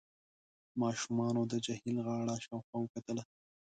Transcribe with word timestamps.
ماشومانو 0.81 1.41
د 1.51 1.53
جهيل 1.65 1.97
غاړه 2.05 2.35
شاوخوا 2.45 2.77
وکتله. 2.81 3.23